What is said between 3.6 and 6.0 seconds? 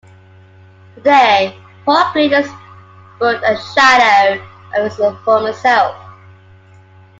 shadow of its former self.